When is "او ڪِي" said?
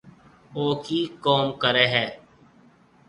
0.55-0.99